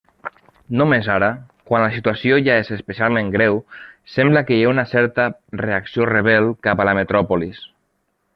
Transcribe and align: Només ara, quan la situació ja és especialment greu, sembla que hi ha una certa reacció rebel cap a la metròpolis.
Només 0.79 1.09
ara, 1.15 1.27
quan 1.71 1.83
la 1.83 1.91
situació 1.97 2.39
ja 2.47 2.55
és 2.61 2.71
especialment 2.77 3.29
greu, 3.35 3.59
sembla 4.15 4.43
que 4.49 4.57
hi 4.59 4.65
ha 4.69 4.73
una 4.73 4.87
certa 4.95 5.27
reacció 5.63 6.09
rebel 6.13 6.51
cap 6.69 6.83
a 6.83 6.89
la 6.91 6.97
metròpolis. 7.03 7.63